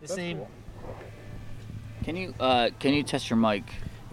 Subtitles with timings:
[0.00, 0.40] The same.
[2.04, 3.64] Can you uh can you test your mic?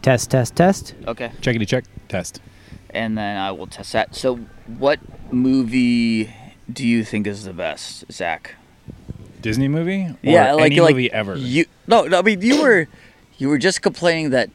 [0.01, 0.95] Test, test, test.
[1.07, 1.31] Okay.
[1.41, 1.85] Checkity check.
[2.07, 2.41] Test.
[2.89, 4.15] And then I will test that.
[4.15, 4.37] So
[4.77, 4.99] what
[5.31, 6.33] movie
[6.71, 8.55] do you think is the best, Zach?
[9.41, 10.03] Disney movie?
[10.05, 11.35] Or yeah, like any like movie ever.
[11.35, 12.87] You no, no, I mean you were
[13.37, 14.49] you were just complaining that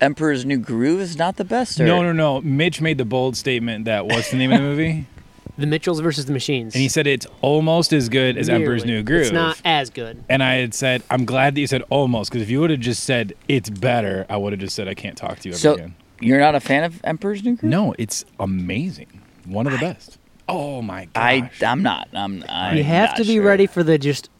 [0.00, 1.78] Emperor's New Groove is not the best.
[1.80, 1.86] Or?
[1.86, 2.40] No, no, no.
[2.40, 5.06] Mitch made the bold statement that what's the name of the movie?
[5.58, 6.74] The Mitchells versus the Machines.
[6.74, 9.22] And he said it's almost as good as Emperor's New Groove.
[9.22, 10.24] It's not as good.
[10.28, 12.80] And I had said, I'm glad that you said almost, because if you would have
[12.80, 15.58] just said it's better, I would have just said I can't talk to you ever
[15.60, 15.94] So again.
[16.20, 17.70] you're not a fan of Emperor's New Groove?
[17.70, 19.20] No, it's amazing.
[19.44, 20.18] One of the best.
[20.48, 21.20] Oh my god.
[21.20, 22.08] I I'm not.
[22.14, 22.44] I'm.
[22.48, 23.42] I'm you have not to be sure.
[23.44, 24.30] ready for the just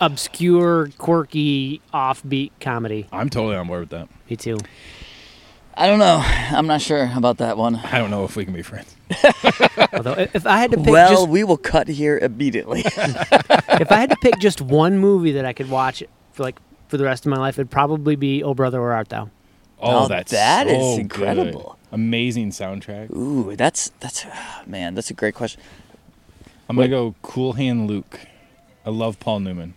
[0.00, 3.06] obscure, quirky, offbeat comedy.
[3.12, 4.08] I'm totally on board with that.
[4.28, 4.58] Me too.
[5.74, 6.20] I don't know.
[6.24, 7.76] I'm not sure about that one.
[7.76, 8.94] I don't know if we can be friends.
[9.92, 12.82] Although, if I had to pick Well, just, we will cut here immediately.
[12.86, 16.02] if I had to pick just one movie that I could watch
[16.32, 19.08] for like for the rest of my life, it'd probably be Oh Brother Where Art
[19.08, 19.30] Thou.
[19.80, 21.00] Oh, Oh, that's that is so good.
[21.00, 21.78] incredible.
[21.90, 23.10] Amazing soundtrack.
[23.14, 25.60] Ooh, that's that's ah, man, that's a great question.
[26.68, 28.20] I'm gonna go Cool Hand Luke.
[28.86, 29.74] I love Paul Newman.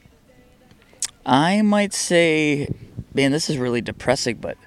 [1.26, 2.68] I might say,
[3.14, 4.58] man, this is really depressing, but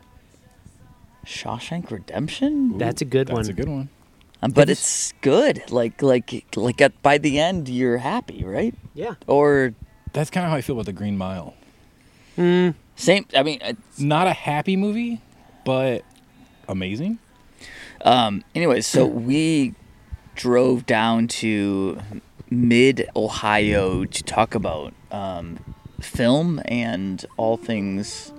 [1.24, 2.78] Shawshank Redemption.
[2.78, 3.42] That's a good That's one.
[3.42, 3.88] That's a good one.
[4.42, 5.62] Um, but It is- it's good.
[5.70, 8.74] Like like like at by the end, you're happy, right?
[8.94, 9.14] Yeah.
[9.26, 9.74] Or
[10.12, 11.54] That's kind of how I feel about The Green Mile.
[12.36, 13.26] Mm, same.
[13.34, 15.20] I mean, it's- Not a happy movie,
[15.64, 16.02] but
[16.68, 17.18] amazing.
[18.04, 18.44] um.
[18.54, 19.74] Anyways, so we
[20.36, 21.98] drove down to
[22.48, 25.58] mid Ohio to talk about um,
[26.00, 28.32] film and all things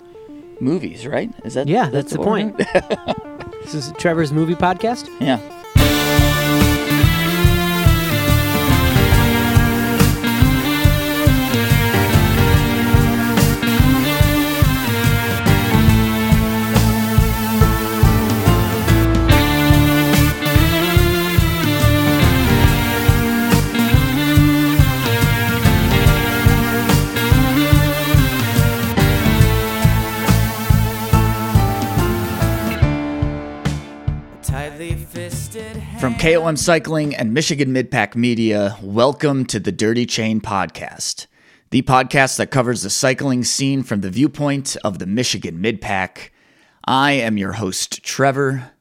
[0.62, 1.06] movies.
[1.06, 1.30] Right?
[1.44, 2.58] Is that yeah, that's the what point.
[3.64, 5.10] this is Trevor's movie podcast.
[5.20, 5.40] Yeah.
[34.80, 41.28] From KOM Cycling and Michigan Midpack Media, welcome to the Dirty Chain Podcast,
[41.70, 46.30] the podcast that covers the cycling scene from the viewpoint of the Michigan Midpack.
[46.86, 48.72] I am your host, Trevor,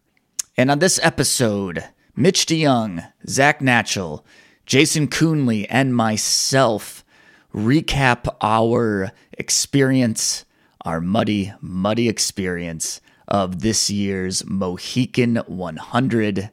[0.56, 1.82] and on this episode,
[2.14, 4.22] Mitch DeYoung, Zach Nachazel,
[4.66, 7.04] Jason Kuhnle, and myself
[7.52, 10.44] recap our experience,
[10.84, 16.50] our muddy, muddy experience of this year's Mohican 100,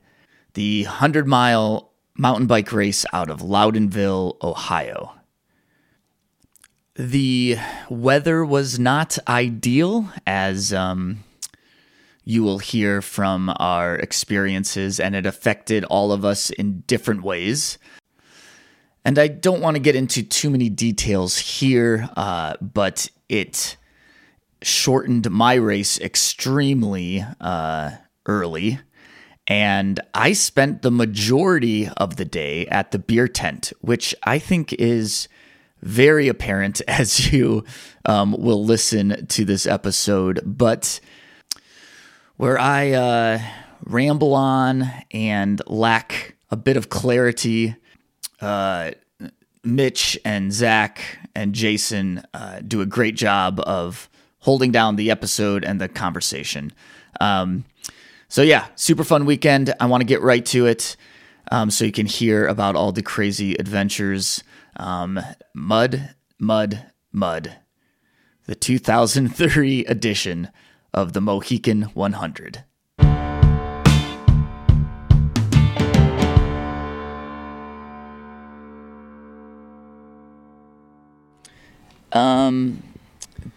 [0.53, 5.13] the 100 mile mountain bike race out of Loudonville, Ohio.
[6.95, 7.57] The
[7.89, 11.23] weather was not ideal, as um,
[12.23, 17.77] you will hear from our experiences, and it affected all of us in different ways.
[19.03, 23.77] And I don't want to get into too many details here, uh, but it
[24.65, 27.91] shortened my race extremely uh,
[28.25, 28.79] early.
[29.45, 34.73] And I spent the majority of the day at the beer tent, which I think
[34.73, 35.27] is
[35.83, 37.63] very apparent as you
[38.05, 40.41] um, will listen to this episode.
[40.43, 40.99] But
[42.37, 43.39] where I uh,
[43.83, 47.75] ramble on and lack a bit of clarity,
[48.41, 48.91] uh,
[49.63, 54.09] Mitch and Zach and Jason uh, do a great job of
[54.45, 56.71] holding down the episode and the conversation.
[57.19, 57.65] Um,
[58.27, 59.73] so, yeah, super fun weekend.
[59.79, 60.95] I want to get right to it
[61.51, 64.43] um, so you can hear about all the crazy adventures.
[64.77, 65.19] Um,
[65.55, 67.55] mud, mud, mud.
[68.45, 70.49] The 2003 edition
[70.93, 72.63] of the Mohican 100.
[82.11, 82.83] Um,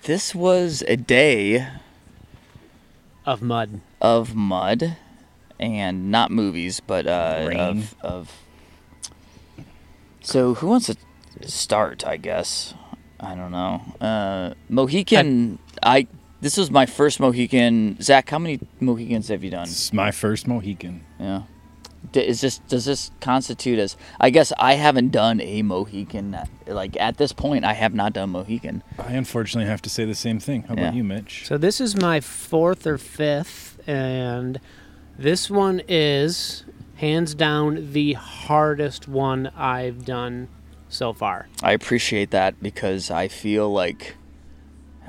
[0.04, 1.66] this was a day
[3.26, 3.80] Of mud.
[4.00, 4.96] of mud
[5.60, 7.58] and not movies, but uh, Rain.
[7.58, 8.32] of of.
[10.22, 10.96] So who wants to
[11.48, 12.06] start?
[12.06, 12.74] I guess
[13.18, 13.82] I don't know.
[14.00, 15.58] Uh, Mohican.
[15.82, 16.06] I
[16.40, 18.00] this was my first Mohican.
[18.00, 19.64] Zach, how many Mohicans have you done?
[19.64, 21.04] It's my first Mohican.
[21.18, 21.42] Yeah.
[22.12, 23.96] D- Is this does this constitute as?
[24.20, 26.34] I guess I haven't done a Mohican.
[26.34, 28.82] Uh, like at this point, I have not done Mohican.
[28.98, 30.62] I unfortunately have to say the same thing.
[30.62, 30.80] How Yeah.
[30.82, 31.46] about you, Mitch?
[31.46, 34.60] So this is my fourth or fifth, and
[35.18, 36.64] this one is
[36.96, 40.48] hands down the hardest one I've done
[40.88, 41.48] so far.
[41.62, 44.16] I appreciate that because I feel like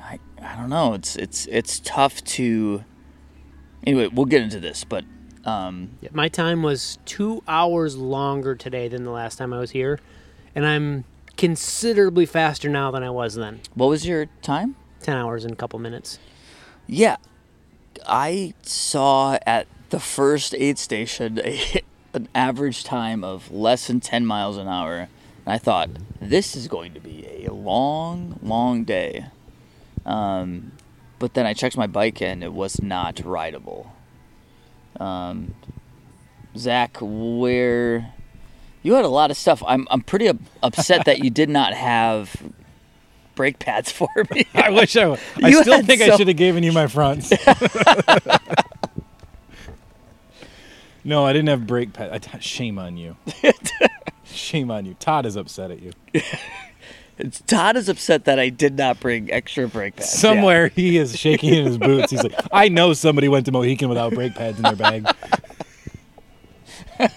[0.02, 0.94] I I don't know.
[0.94, 2.84] It's it's it's tough to.
[3.86, 5.04] Anyway, we'll get into this, but
[5.44, 9.70] um, Yeah, My time was two hours longer today than the last time I was
[9.70, 9.98] here,
[10.54, 11.04] and I'm
[11.36, 13.60] considerably faster now than I was then.
[13.74, 14.76] what was your time?
[15.02, 16.18] 10 hours and a couple minutes.
[16.86, 17.16] Yeah,
[18.06, 21.82] I saw at the first aid station a,
[22.12, 25.08] an average time of less than 10 miles an hour.
[25.46, 25.88] And I thought,
[26.20, 29.26] this is going to be a long, long day.
[30.04, 30.72] Um,
[31.18, 33.92] but then I checked my bike and it was not rideable.
[35.00, 35.54] Um,
[36.56, 38.12] Zach, where
[38.82, 39.62] you had a lot of stuff.
[39.66, 42.34] I'm, I'm pretty up- upset that you did not have
[43.34, 44.46] brake pads for me.
[44.54, 45.06] I wish I.
[45.06, 45.20] would.
[45.42, 47.30] I You still think I should have given you my fronts.
[51.04, 52.28] no, I didn't have brake pads.
[52.40, 53.16] Shame on you.
[54.24, 54.94] shame on you.
[54.94, 55.92] Todd is upset at you.
[57.20, 60.12] It's- Todd is upset that I did not bring extra brake pads.
[60.14, 60.20] Yeah.
[60.20, 62.10] Somewhere he is shaking in his boots.
[62.10, 65.06] He's like, I know somebody went to Mohican without brake pads in their bag.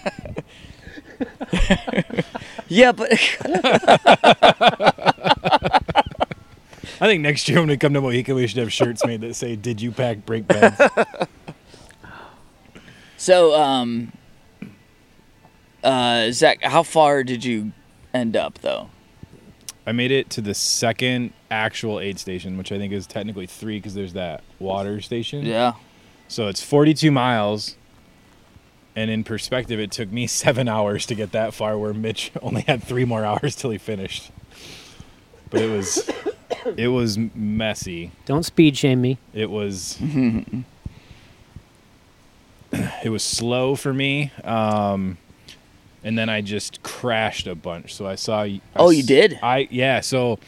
[2.68, 3.12] Yeah, but
[7.00, 9.34] I think next year when we come to Mohican, we should have shirts made that
[9.34, 10.80] say, "Did you pack brake pads?"
[13.16, 14.12] so um,
[15.82, 17.72] uh, Zach, how far did you
[18.12, 18.88] end up though?
[19.86, 23.78] I made it to the second actual aid station, which I think is technically three
[23.78, 25.44] because there's that water station.
[25.44, 25.74] Yeah.
[26.28, 27.76] So it's 42 miles.
[28.96, 32.62] And in perspective, it took me seven hours to get that far, where Mitch only
[32.62, 34.30] had three more hours till he finished.
[35.50, 36.10] But it was,
[36.76, 38.12] it was messy.
[38.24, 39.18] Don't speed shame me.
[39.32, 39.98] It was,
[42.72, 44.32] it was slow for me.
[44.44, 45.18] Um,
[46.04, 47.94] and then I just crashed a bunch.
[47.94, 48.42] So I saw.
[48.42, 49.38] I Oh, you did?
[49.42, 50.00] I yeah.
[50.00, 50.38] So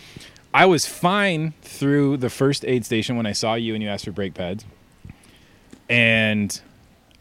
[0.54, 4.04] I was fine through the first aid station when I saw you and you asked
[4.04, 4.64] for brake pads.
[5.88, 6.60] And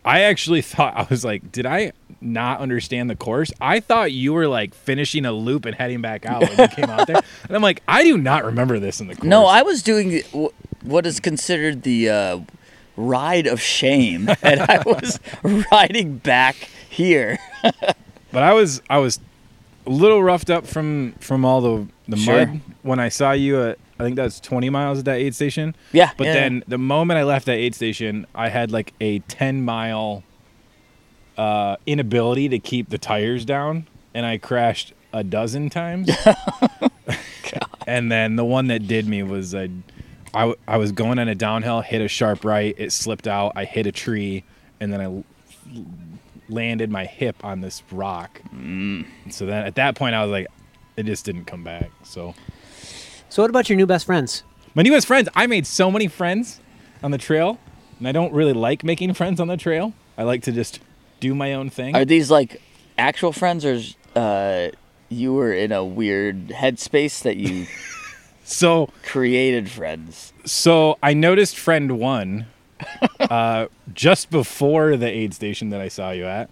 [0.04, 3.52] I actually thought I was like, did I not understand the course?
[3.60, 6.90] I thought you were like finishing a loop and heading back out when you came
[6.90, 7.22] out there.
[7.48, 9.28] And I'm like, I do not remember this in the course.
[9.28, 10.22] No, I was doing
[10.82, 12.40] what is considered the uh,
[12.98, 15.20] ride of shame, and I was
[15.72, 16.56] riding back
[16.90, 17.38] here.
[18.36, 19.22] But I was I was
[19.88, 22.46] a little roughed up from from all the the Sure.
[22.48, 25.74] mud when I saw you at I think that's 20 miles at that aid station.
[25.94, 26.34] Yeah, But yeah.
[26.34, 30.24] then the moment I left that aid station, I had like a 10 mile
[31.38, 36.12] uh, inability to keep the tires down, and I crashed a dozen times.
[37.88, 39.70] and then the one that did me was I
[40.68, 43.88] I was going on a downhill, hit a sharp right, it slipped out, I hit
[43.88, 44.44] a tree,
[44.82, 45.24] and then I
[46.50, 48.42] landed my hip on this rock.
[48.56, 49.06] Mm.
[49.30, 50.48] So then at that point, I was like,
[50.98, 51.92] it just didn't come back.
[52.04, 52.34] So
[53.30, 54.44] So, what about your new best friends?
[54.76, 56.60] my newest friends, I made so many friends
[57.02, 57.58] on the trail,
[57.98, 59.94] and I don't really like making friends on the trail.
[60.18, 60.80] I like to just
[61.20, 61.96] do my own thing.
[61.96, 62.62] Are these like
[62.98, 63.80] actual friends, or
[64.16, 64.70] uh,
[65.10, 67.68] you were in a weird headspace that you
[68.44, 70.34] so created friends?
[70.46, 72.46] so I noticed friend one
[73.20, 76.50] uh, just before the aid station that I saw you at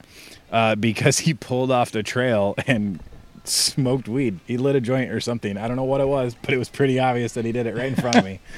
[0.52, 3.00] uh, because he pulled off the trail and
[3.44, 4.40] smoked weed.
[4.46, 5.58] He lit a joint or something.
[5.58, 7.76] I don't know what it was, but it was pretty obvious that he did it
[7.76, 8.40] right in front of me.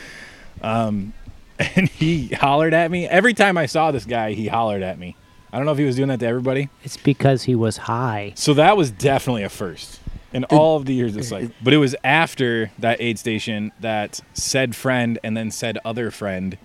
[0.62, 1.12] Um,
[1.60, 4.32] and he hollered at me every time I saw this guy.
[4.32, 5.18] He hollered at me.
[5.52, 6.70] I don't know if he was doing that to everybody.
[6.84, 8.32] It's because he was high.
[8.36, 10.00] So that was definitely a first
[10.34, 11.52] in all of the years of site.
[11.64, 16.58] But it was after that aid station that said friend and then said other friend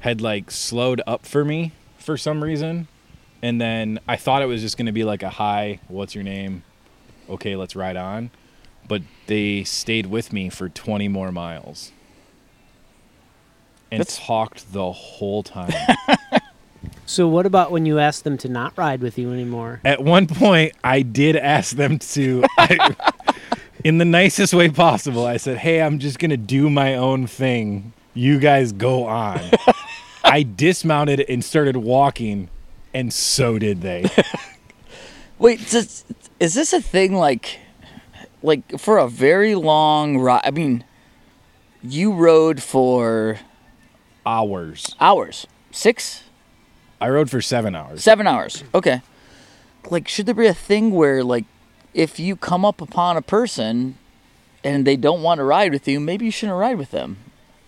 [0.00, 2.88] had like slowed up for me for some reason.
[3.42, 6.24] And then I thought it was just going to be like a hi, what's your
[6.24, 6.62] name?
[7.28, 8.30] Okay, let's ride on.
[8.88, 11.92] But they stayed with me for 20 more miles.
[13.90, 15.72] And That's- talked the whole time.
[17.06, 19.80] So, what about when you asked them to not ride with you anymore?
[19.84, 22.94] At one point, I did ask them to, I,
[23.84, 25.24] in the nicest way possible.
[25.26, 27.94] I said, "Hey, I'm just gonna do my own thing.
[28.18, 29.40] You guys go on."
[30.24, 32.50] I dismounted and started walking,
[32.92, 34.10] and so did they.
[35.38, 36.04] Wait, does,
[36.40, 37.60] is this a thing like,
[38.42, 40.42] like for a very long ride?
[40.44, 40.84] I mean,
[41.82, 43.38] you rode for
[44.26, 44.94] Hours.
[45.00, 46.24] hours, six,
[47.00, 48.02] I rode for seven hours.
[48.02, 48.64] seven hours.
[48.74, 49.00] Okay.
[49.88, 51.44] Like, should there be a thing where, like,
[51.94, 53.96] if you come up upon a person
[54.64, 57.16] and they don't want to ride with you, maybe you shouldn't ride with them,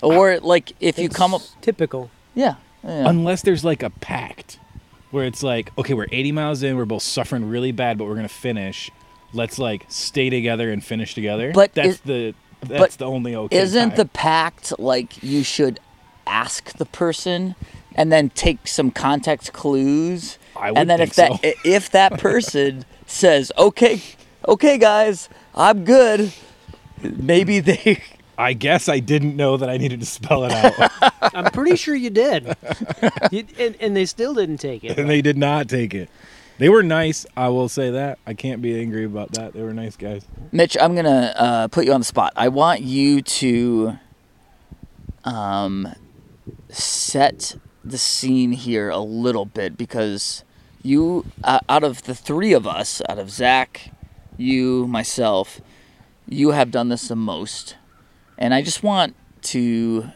[0.03, 2.11] or like if you come up, typical.
[2.35, 2.55] yeah,
[2.85, 3.09] yeah.
[3.09, 4.59] Unless there's like a pact
[5.11, 8.15] where it's like, okay, we're 80 miles in, we're both suffering really bad, but we're
[8.15, 8.91] gonna finish.
[9.33, 11.53] let's like stay together and finish together.
[11.55, 13.57] But that's is- the that's the only okay.
[13.57, 13.97] Isn't time.
[13.97, 15.81] the pact like you should
[16.27, 17.55] ask the person
[17.95, 20.39] and then take some context clues?
[20.57, 21.53] I would and then think if that so.
[21.65, 24.03] if that person says, "Okay,
[24.47, 26.33] okay, guys, I'm good,"
[27.03, 28.03] maybe they.
[28.41, 30.75] I guess I didn't know that I needed to spell it out,
[31.35, 32.57] I'm pretty sure you did.
[33.31, 34.99] You- and, and they still didn't take it.
[34.99, 36.09] and they did not take it.
[36.59, 37.27] They were nice.
[37.37, 38.19] I will say that.
[38.27, 39.53] I can't be angry about that.
[39.53, 40.25] They were nice guys.
[40.53, 42.33] Mitch, I'm gonna uh, put you on the spot.
[42.37, 43.99] I want you to
[45.25, 45.89] um,
[46.69, 50.45] set the scene here a little bit because
[50.83, 53.93] you, uh, out of the three of us, out of Zach,
[54.37, 55.61] you, myself,
[56.29, 57.77] you have done this the most,
[58.41, 60.11] and I just want to,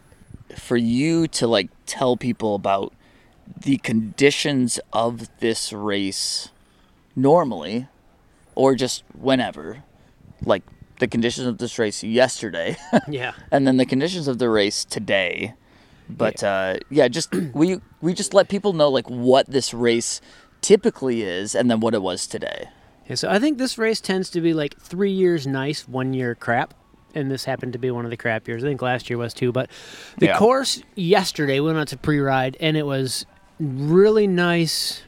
[0.57, 2.93] for you to like tell people about
[3.57, 6.51] the conditions of this race
[7.15, 7.87] normally
[8.55, 9.85] or just whenever.
[10.45, 10.63] Like
[11.01, 12.77] the conditions of this race yesterday.
[13.09, 13.33] Yeah.
[13.51, 15.55] and then the conditions of the race today.
[16.09, 20.21] But uh yeah just we we just let people know like what this race
[20.61, 22.69] typically is and then what it was today.
[23.09, 26.35] Yeah, so I think this race tends to be like three years nice, one year
[26.35, 26.73] crap.
[27.15, 28.65] And this happened to be one of the crap years.
[28.65, 29.53] I think last year was too.
[29.53, 29.71] But
[30.19, 30.39] the Yeah.
[30.39, 33.25] course yesterday we went out to pre ride and it was
[33.61, 35.03] really nice,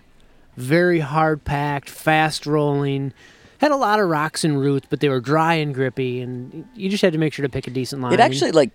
[0.57, 3.13] very hard packed, fast rolling.
[3.59, 6.89] Had a lot of rocks and roots, but they were dry and grippy, and you
[6.91, 8.13] just had to make sure to pick a decent line.
[8.13, 8.71] it actually like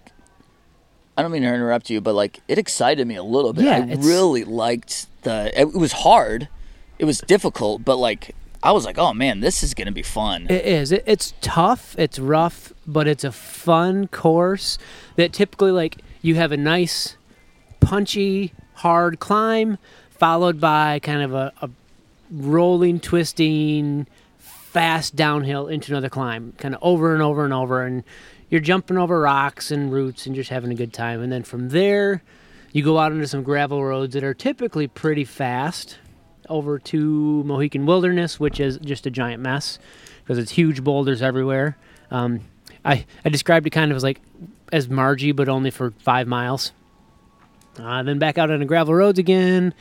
[1.17, 3.85] i don't mean to interrupt you but like it excited me a little bit Yeah,
[3.89, 6.47] i really liked the it was hard
[6.97, 8.33] it was difficult but like
[8.63, 10.91] i was like oh man this is gonna be fun It is.
[10.91, 11.96] It, it's tough.
[11.98, 14.77] It's rough, but it's a fun course
[15.15, 17.18] that typically like you have a nice,
[17.80, 19.77] punchy, hard climb,
[20.12, 21.70] followed by kind of a, a
[22.32, 28.03] rolling, twisting, fast downhill into another climb, kind of over and over and over, and
[28.50, 31.22] you're jumping over rocks and roots and just having a good time.
[31.22, 32.22] And then from there,
[32.72, 35.98] you go out into some gravel roads that are typically pretty fast
[36.51, 39.79] over to Mohican Wilderness, which is just a giant mess
[40.24, 41.77] because it's huge boulders everywhere.
[42.12, 42.41] Um,
[42.84, 44.22] I, I described it kind of as like
[44.72, 46.72] as Marji, but only for five miles.
[47.79, 49.74] Uh, then back out on the gravel roads again,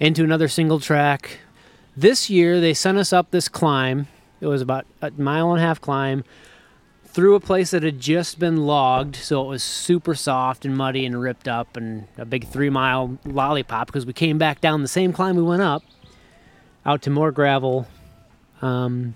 [0.00, 1.38] into another single track.
[1.96, 4.08] This year they sent us up this climb.
[4.40, 6.24] It was about a mile and a half climb
[7.04, 11.04] through a place that had just been logged, so it was super soft and muddy
[11.04, 14.88] and ripped up, and a big three mile lollipop because we came back down the
[14.88, 15.82] same climb we went up,
[16.88, 17.86] out to more gravel.
[18.62, 19.14] Um,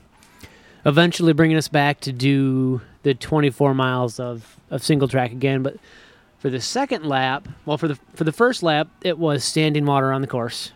[0.84, 5.62] eventually bringing us back to do the 24 miles of, of single track again.
[5.62, 5.76] But
[6.38, 10.12] for the second lap, well, for the for the first lap, it was standing water
[10.12, 10.72] on the course,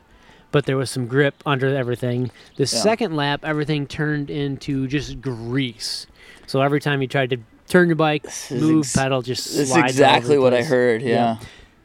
[0.53, 2.31] but there was some grip under everything.
[2.57, 6.07] The second lap, everything turned into just grease.
[6.47, 7.39] So every time you tried to
[7.69, 11.03] turn your bike, is move, ex- pedal, just all over exactly what I heard.
[11.03, 11.09] Yeah.
[11.09, 11.37] Yeah.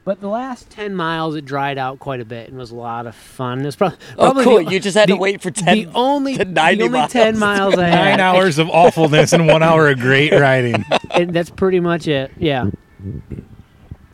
[0.03, 3.05] But the last 10 miles, it dried out quite a bit and was a lot
[3.05, 3.61] of fun.
[3.61, 4.63] It was prob- Oh, cool.
[4.65, 7.11] the- You just had to wait for 10 The only, to 90 the only miles.
[7.11, 7.95] 10 miles I had.
[7.95, 10.83] Nine hours of awfulness and one hour of great riding.
[11.11, 12.31] and that's pretty much it.
[12.39, 12.71] Yeah.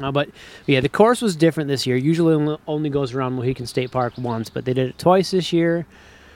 [0.02, 0.30] Uh, but
[0.66, 1.96] yeah, the course was different this year.
[1.96, 5.54] Usually only- only goes around Mohican State Park once, but they did it twice this
[5.54, 5.86] year,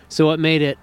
[0.08, 0.77] so it made it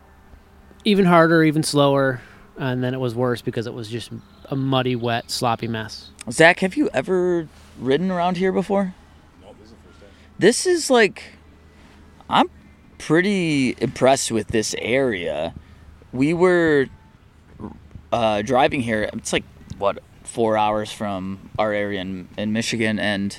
[0.84, 2.20] even harder, even slower,
[2.58, 4.10] and then it was worse because it was just
[4.50, 6.10] a muddy, wet, sloppy mess.
[6.30, 8.94] Zach, have you ever ridden around here before?
[9.42, 10.08] No, this is the first time.
[10.38, 11.22] This is like,
[12.28, 12.50] I'm
[12.98, 15.54] pretty impressed with this area.
[16.12, 16.86] We were
[18.12, 19.08] uh, driving here.
[19.12, 19.44] It's like
[19.78, 23.38] what four hours from our area in, in Michigan, and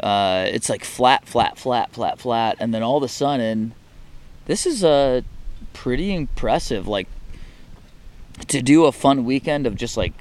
[0.00, 3.74] uh, it's like flat, flat, flat, flat, flat, and then all of a sudden,
[4.46, 5.24] this is a
[5.72, 6.86] pretty impressive.
[6.86, 7.08] Like
[8.48, 10.12] to do a fun weekend of just like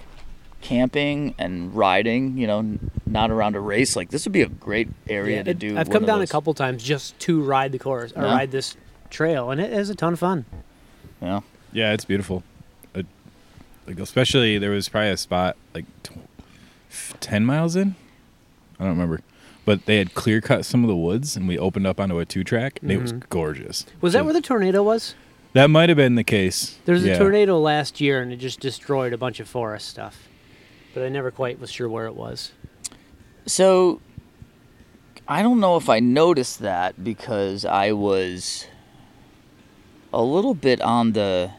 [0.69, 2.65] camping and riding, you know,
[3.05, 3.95] not around a race.
[3.95, 5.77] Like this would be a great area Yeah, to it- do.
[5.77, 8.33] I've come of down a couple times just to ride the course or Yeah.
[8.33, 8.75] ride this
[9.11, 10.45] trail, and it is a ton of fun.
[11.21, 11.41] Yeah.
[11.71, 12.43] Yeah, it's beautiful.
[12.95, 13.03] Uh,
[13.87, 16.13] like especially there was probably a spot like tw-
[16.89, 17.93] f- ten miles in.
[18.79, 19.21] I don't remember,
[19.65, 22.25] but they had clear cut some of the woods, and we opened up onto a
[22.25, 23.85] two track, and it was gorgeous.
[24.01, 25.13] Was So that where the tornado was?
[25.53, 26.79] that might have been the case?
[26.85, 27.13] There was yeah.
[27.13, 30.27] a tornado last year, and it just destroyed a bunch of forest stuff.
[30.95, 32.53] But I never quite was sure where it was.
[33.45, 33.99] So
[35.27, 38.65] I don't know if I noticed that because I was
[40.13, 41.51] a little bit on the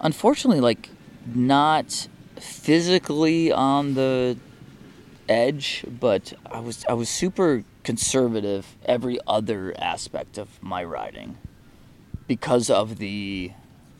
[0.00, 0.90] unfortunately like
[1.34, 2.06] not
[2.38, 4.38] physically on the
[5.28, 11.38] edge, but I was I was super conservative every other aspect of my riding
[12.28, 13.50] because of the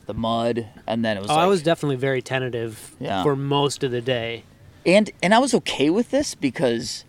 [0.07, 1.31] the mud, and then it was.
[1.31, 3.23] Oh, like, I was definitely very tentative Yeah.
[3.23, 4.45] for most of the day.
[4.85, 7.05] and and I was okay with this because,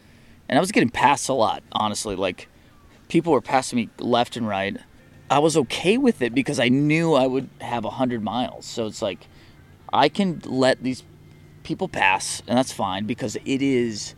[0.49, 1.63] and I was getting passed a lot.
[1.71, 2.47] Honestly, like
[3.07, 4.77] people were passing me left and right.
[5.29, 8.65] I was okay with it because I knew I would have a hundred miles.
[8.65, 9.27] So it's like
[9.93, 11.03] I can let these
[11.63, 14.15] people pass, and that's fine because it is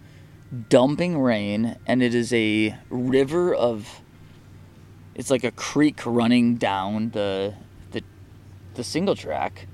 [0.69, 4.01] dumping rain, and it is a river of.
[5.15, 7.53] It's like a creek running down the
[8.79, 9.67] the the single track,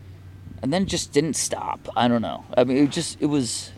[0.63, 1.87] and then just didn't stop.
[1.95, 2.43] I don't know.
[2.57, 3.71] I mean, it just it was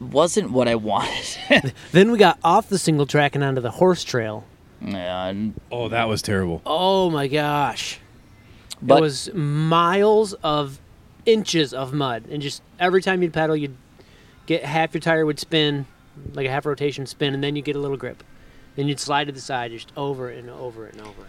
[0.00, 1.74] wasn't what I wanted.
[1.92, 4.44] Then we got off the single track and onto the horse trail.
[4.80, 6.62] yeah, and, Oh, that was terrible.
[6.64, 7.98] Oh my gosh.
[8.80, 10.80] but it was miles of
[11.26, 12.24] inches of mud.
[12.30, 13.76] And just every time you'd pedal, you'd
[14.46, 15.84] get half your tire would spin,
[16.32, 18.24] like a half rotation spin, and then you get a little grip.
[18.76, 21.26] Then you'd slide to the side just over and over and over.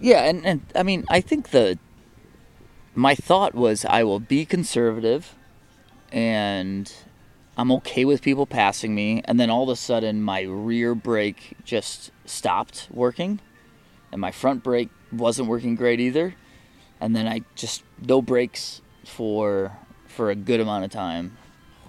[0.00, 1.78] yeah, and, and I mean, I think the
[2.94, 5.34] my thought was I will be conservative,
[6.12, 6.92] and
[7.56, 11.56] I'm okay with people passing me, and then all of a sudden my rear brake
[11.64, 13.40] just stopped working,
[14.12, 16.34] and my front brake wasn't working great either,
[17.00, 21.36] and then I just no brakes for for a good amount of time.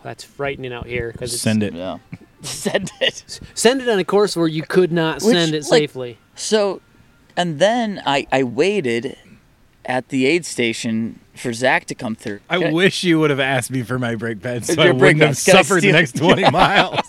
[0.03, 1.73] That's frightening out here because Send it.
[1.73, 1.97] Yeah,
[2.41, 3.39] send it.
[3.55, 6.17] Send it on a course where you could not Which, send it like- safely.
[6.35, 6.81] So,
[7.37, 9.17] and then I I waited
[9.85, 12.39] at the aid station for Zach to come through.
[12.49, 15.21] I Can wish you would have asked me for my brake pad so I wouldn't
[15.21, 15.47] have pads.
[15.49, 16.99] I suffered the next 20 miles.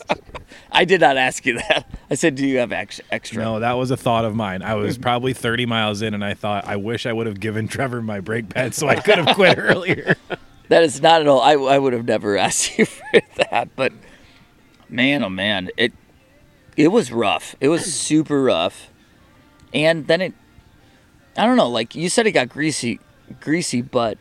[0.71, 1.87] I did not ask you that.
[2.11, 4.63] I said, "Do you have ex- extra?" No, that was a thought of mine.
[4.63, 7.67] I was probably 30 miles in and I thought, I wish I would have given
[7.67, 10.17] Trevor my brake pad so I could have quit earlier.
[10.69, 11.41] That is not at all.
[11.43, 13.93] I, I would have never asked you for that, but
[14.89, 15.93] man, oh man, it
[16.77, 17.55] it was rough.
[17.61, 18.91] It was super rough,
[19.73, 20.35] and then it.
[21.39, 21.69] I don't know.
[21.69, 22.99] Like you said, it got greasy,
[23.41, 24.19] greasy, but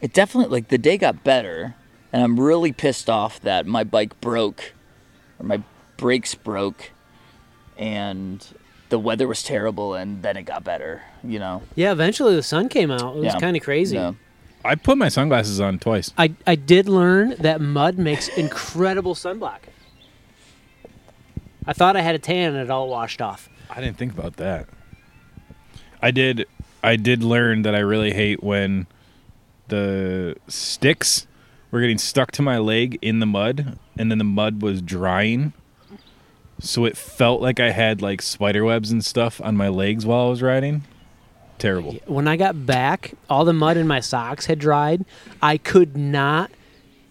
[0.00, 1.74] it definitely like the day got better,
[2.12, 4.72] and I'm really pissed off that my bike broke,
[5.38, 5.62] or my
[5.96, 6.90] brakes broke,
[7.76, 8.46] and
[8.88, 11.02] the weather was terrible, and then it got better.
[11.24, 11.62] You know.
[11.74, 13.16] Yeah, eventually the sun came out.
[13.16, 13.38] It was Yeah.
[13.40, 13.96] kind of crazy.
[13.96, 14.12] Yeah.
[14.64, 16.12] I put my sunglasses on twice.
[16.18, 19.60] I, I did learn that mud makes incredible sunblock.
[21.66, 23.48] I thought I had a tan and it all washed off.
[23.70, 24.68] I didn't think about that.
[26.02, 26.46] I did
[26.82, 28.86] I did learn that I really hate when
[29.68, 31.26] the sticks
[31.70, 35.52] were getting stuck to my leg in the mud and then the mud was drying.
[36.58, 40.26] So it felt like I had like spider webs and stuff on my legs while
[40.26, 40.82] I was riding.
[41.58, 41.96] Terrible.
[42.06, 45.04] When I got back, all the mud in my socks had dried.
[45.42, 46.50] I could not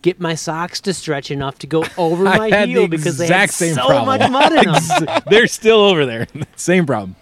[0.01, 3.49] get my socks to stretch enough to go over my heel the because they had
[3.51, 4.05] same so problem.
[4.05, 5.21] much mud in them.
[5.29, 6.27] They're still over there.
[6.55, 7.15] Same problem.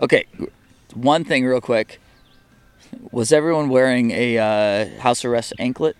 [0.00, 0.26] Okay,
[0.94, 2.00] one thing real quick.
[3.10, 5.96] Was everyone wearing a uh, house arrest anklet?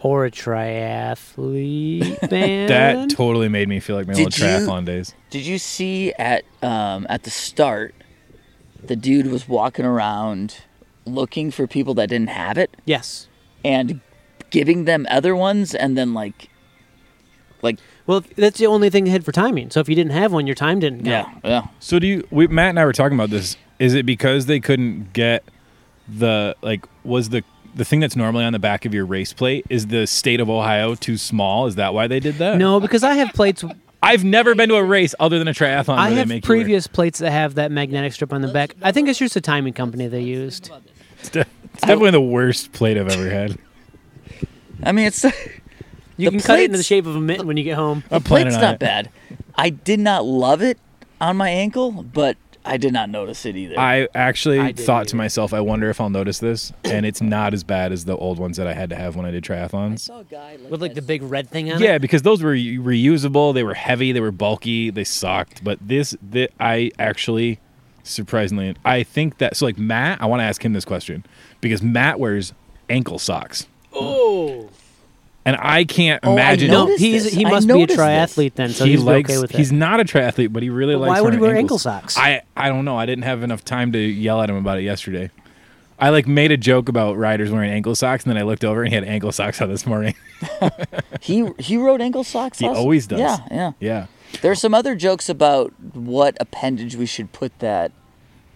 [0.00, 2.68] or a triathlete band.
[2.70, 5.14] That totally made me feel like my Did old you- triathlon days.
[5.30, 7.94] Did you see at um, at the start,
[8.84, 10.58] the dude was walking around
[11.06, 13.28] looking for people that didn't have it yes.
[13.64, 14.00] and
[14.50, 16.50] giving them other ones, and then like,
[17.62, 19.70] like Well, that's the only thing they had for timing.
[19.70, 21.10] So if you didn't have one, your time didn't go.
[21.10, 21.66] yeah, yeah.
[21.80, 22.28] So do you?
[22.30, 23.56] We, Matt and I were talking about this.
[23.78, 25.44] Is it because they couldn't get
[26.08, 26.86] the like?
[27.04, 27.42] Was the
[27.74, 30.48] the thing that's normally on the back of your race plate is the state of
[30.48, 31.66] Ohio too small?
[31.66, 32.56] Is that why they did that?
[32.58, 33.64] No, because I have plates.
[34.02, 35.96] I've never been to a race other than a triathlon.
[35.96, 38.40] I where have they make you wear- previous plates that have that magnetic strip on
[38.42, 38.74] the back.
[38.82, 40.70] I think it's just a timing company they used.
[41.18, 43.58] It's de- it's definitely the worst plate I've ever had.
[44.82, 45.24] I mean, it's
[46.16, 48.02] You can cut it into the shape of a mitten when you get home.
[48.10, 48.80] I'm the plate's not it.
[48.80, 49.10] bad.
[49.54, 50.78] I did not love it
[51.20, 53.78] on my ankle, but I did not notice it either.
[53.78, 57.20] I actually I didn't thought to myself, I wonder if I'll notice this, and it's
[57.20, 59.44] not as bad as the old ones that I had to have when I did
[59.44, 60.08] triathlons.
[60.10, 61.90] a guy With like the big red thing on Yeah, it.
[61.92, 63.54] Yeah, because those were reusable.
[63.54, 64.12] They were heavy.
[64.12, 64.90] They were bulky.
[64.90, 65.62] They sucked.
[65.62, 67.60] But this, thi- I actually,
[68.02, 69.56] surprisingly, I think that.
[69.56, 71.24] So, like Matt, I want to ask him this question
[71.60, 72.52] because Matt wears
[72.90, 74.65] ankle socks, Oh.
[75.46, 76.68] And I can't Oh, I imagine.
[76.70, 76.74] know.
[76.80, 77.32] No, noticed he's this.
[77.32, 78.06] he I must be a noticed this.
[78.06, 79.30] triathlete then, so he he's likes.
[79.30, 79.56] okay with it.
[79.56, 81.10] he's not a triathlete, but he really But likes.
[81.12, 81.86] why would he wear ankles.
[81.86, 82.18] ankle socks?
[82.18, 82.98] I I don't know.
[82.98, 85.30] I didn't have enough time to yell at him about it yesterday.
[85.98, 88.82] I like made a joke about riders wearing ankle socks, and then I looked over
[88.82, 90.14] and he had ankle socks on this morning.
[91.22, 92.58] he he rode ankle socks.
[92.58, 93.20] He last- always does.
[93.20, 93.72] Yeah, yeah.
[93.80, 94.06] yeah.
[94.42, 97.92] There's some other jokes about what appendage we should put that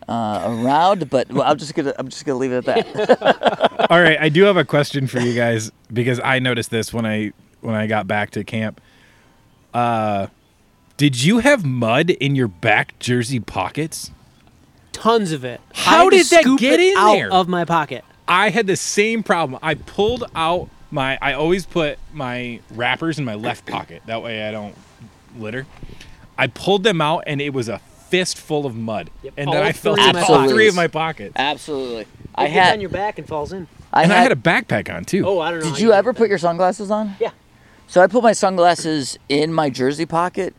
[0.08, 3.86] uh, around, but well, I'm just gonna I'm just gonna leave it at that.
[3.90, 7.06] All right, I do have a question for you guys because I noticed this when
[7.06, 8.80] I when I got back to camp.
[9.72, 10.28] Uh,
[10.96, 14.10] did you have mud in your back jersey pockets?
[15.00, 15.60] tons of it.
[15.72, 17.32] How I had to did that scoop get it in out there?
[17.32, 18.04] of my pocket?
[18.28, 19.58] I had the same problem.
[19.62, 21.18] I pulled out my.
[21.20, 24.02] I always put my wrappers in my left pocket.
[24.06, 24.76] That way I don't
[25.36, 25.66] litter.
[26.38, 29.10] I pulled them out and it was a fistful of mud.
[29.22, 30.52] Yep, and all then I felt three in of my all pockets.
[30.52, 31.32] three of my pockets.
[31.36, 32.02] Absolutely.
[32.02, 32.72] It I gets had.
[32.74, 33.66] on your back and falls in.
[33.92, 34.18] I and had.
[34.18, 35.24] I had a backpack on too.
[35.26, 35.66] Oh, I don't know.
[35.66, 37.14] did how you ever put your sunglasses on?
[37.20, 37.30] Yeah.
[37.86, 40.54] So I put my sunglasses in my jersey pocket,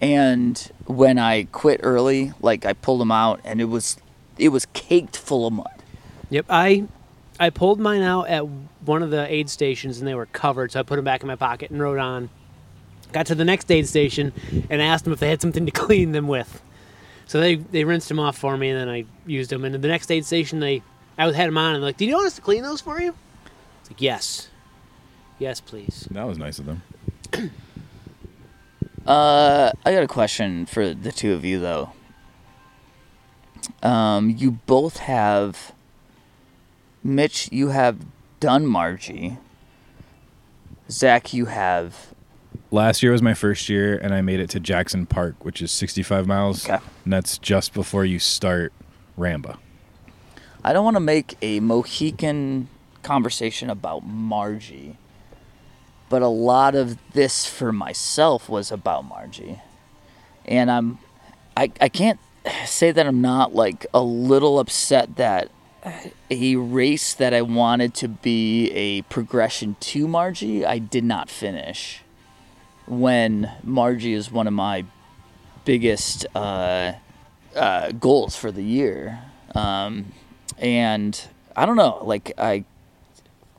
[0.00, 3.96] and when I quit early, like I pulled them out, and it was,
[4.36, 5.82] it was caked full of mud.
[6.28, 6.84] Yep, I
[7.38, 8.46] I pulled mine out at
[8.84, 11.26] one of the aid stations and they were covered, so I put them back in
[11.28, 12.28] my pocket and rode on.
[13.12, 14.32] Got to the next aid station
[14.68, 16.62] and asked them if they had something to clean them with.
[17.26, 19.64] So they they rinsed them off for me and then I used them.
[19.64, 20.82] And at the next aid station, they
[21.18, 23.00] I had them on and they're like, "Do you want us to clean those for
[23.00, 23.14] you?"
[23.80, 24.48] It's like, "Yes,
[25.38, 26.82] yes, please." That was nice of them.
[29.06, 31.92] Uh, I got a question for the two of you though.
[33.82, 35.72] Um, you both have.
[37.04, 38.04] Mitch, you have
[38.40, 39.38] done Marji.
[40.90, 42.14] Zach, you have.
[42.76, 45.72] Last year was my first year, and I made it to Jackson Park, which is
[45.72, 46.76] 65 miles, Okay.
[47.04, 48.70] and that's just before you start
[49.18, 49.56] Ramba.
[50.62, 52.68] I don't want to make a Mohican
[53.02, 54.96] conversation about Marji,
[56.10, 59.62] but a lot of this for myself was about Marji.
[60.44, 60.98] And I'm
[61.56, 62.20] I I can't
[62.66, 65.50] say that I'm not like a little upset that
[66.30, 72.02] a race that I wanted to be a progression to Marji, I did not finish.
[72.86, 74.84] When Marji is one of my
[75.64, 76.92] biggest uh,
[77.54, 79.18] uh, goals for the year.
[79.54, 80.12] Um,
[80.58, 81.20] and
[81.54, 82.64] I don't know, like I,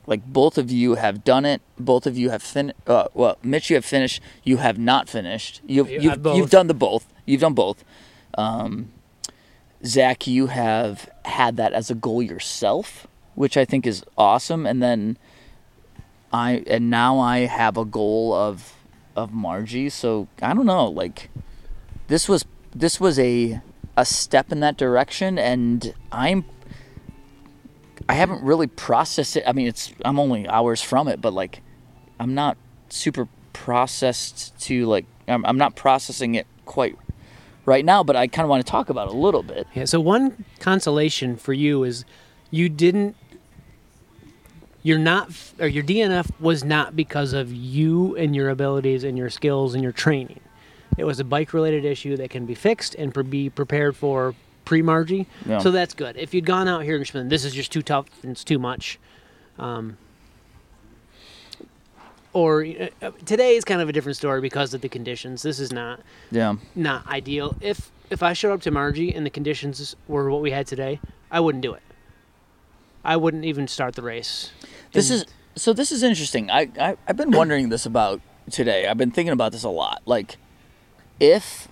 [0.08, 1.62] like both of you have done it.
[1.78, 2.74] Both of you have fin.
[2.88, 4.22] Uh, well, Mitch, you have finished.
[4.44, 5.62] You have not finished.
[5.68, 7.06] You've Yeah, you've, you've done the both.
[7.26, 7.84] You've done both.
[8.38, 8.92] Um,
[9.86, 14.66] Zach, you have had that as a goal yourself, which I think is awesome.
[14.66, 15.18] And then
[16.32, 18.74] I and now I have a goal of
[19.18, 19.92] of Marji.
[19.92, 21.30] So I don't know, like
[22.08, 23.62] this was this was a
[23.98, 26.46] a step in that direction and I'm
[28.08, 29.44] I haven't really processed it.
[29.46, 31.62] I mean, it's I'm only hours from it, but like
[32.20, 32.58] I'm not
[32.90, 36.96] super processed to like I'm, I'm not processing it quite
[37.66, 39.68] right now, but I kind of want to talk about it a little bit.
[39.74, 39.86] Yeah.
[39.86, 42.06] So one consolation for you is
[42.52, 43.16] you didn't.
[44.88, 49.30] You're not, or your DNF was not because of you and your abilities and your
[49.30, 50.40] skills and your training.
[50.98, 55.26] It was a bike-related issue that can be fixed and pre- be prepared for pre-Marji.
[55.46, 55.58] Yeah.
[55.58, 56.16] So that's good.
[56.16, 58.60] If you'd gone out here and been, this is just too tough and it's too
[58.60, 58.98] much,
[59.60, 59.98] um,
[62.32, 62.66] or
[63.02, 65.42] uh, today is kind of a different story because of the conditions.
[65.42, 66.00] This is not
[66.32, 66.56] Yeah.
[66.76, 67.58] not ideal.
[67.60, 71.02] If if I showed up to Marji and the conditions were what we had today,
[71.30, 71.82] I wouldn't do it.
[73.04, 74.52] I wouldn't even start the race.
[74.92, 75.74] This And- is so.
[75.74, 76.50] This is interesting.
[76.52, 78.88] I, I I've been wondering this about today.
[78.88, 80.02] I've been thinking about this a lot.
[80.06, 80.38] Like,
[81.20, 81.68] if,